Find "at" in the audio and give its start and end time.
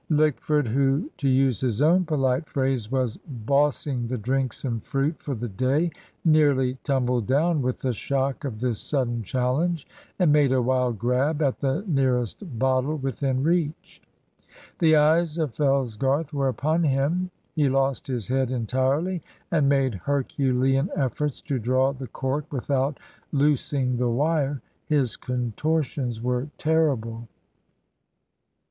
11.43-11.59